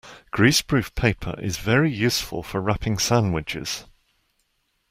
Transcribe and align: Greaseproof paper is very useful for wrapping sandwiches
Greaseproof 0.33 0.95
paper 0.95 1.39
is 1.39 1.57
very 1.57 1.91
useful 1.93 2.41
for 2.41 2.59
wrapping 2.59 2.97
sandwiches 2.97 3.85